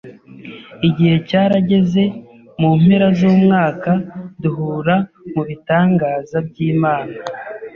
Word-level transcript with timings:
Igihe 0.87 1.15
cyarageze 1.29 2.03
mu 2.61 2.71
mpera 2.81 3.07
z’umwaka 3.17 3.91
duhura 4.41 4.95
mu 5.33 5.41
bitangaza 5.47 6.37
by’Imana 6.47 7.15